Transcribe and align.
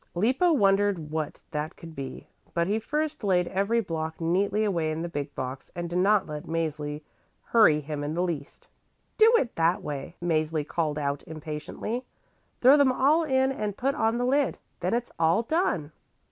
Lippo 0.15 0.51
wondered 0.51 1.11
what 1.11 1.41
that 1.51 1.75
could 1.75 1.95
be, 1.95 2.25
but 2.55 2.65
he 2.65 2.79
first 2.79 3.23
laid 3.23 3.47
every 3.49 3.79
block 3.81 4.19
neatly 4.19 4.63
away 4.63 4.91
in 4.91 5.03
the 5.03 5.07
big 5.07 5.35
box 5.35 5.69
and 5.75 5.87
did 5.91 5.99
not 5.99 6.25
let 6.25 6.45
Mäzli 6.47 7.03
hurry 7.43 7.81
him 7.81 8.03
in 8.03 8.15
the 8.15 8.23
least. 8.23 8.67
"Don't 9.19 9.35
do 9.35 9.41
it 9.43 9.55
that 9.57 9.83
way," 9.83 10.15
Mäzli 10.19 10.67
called 10.67 10.97
out 10.97 11.21
impatiently. 11.27 12.03
"Throw 12.61 12.77
them 12.77 12.91
all 12.91 13.23
in 13.23 13.51
and 13.51 13.77
put 13.77 13.93
on 13.93 14.17
the 14.17 14.25
lid. 14.25 14.57
Then 14.79 14.95
it's 14.95 15.11
all 15.19 15.43
done." 15.43 15.91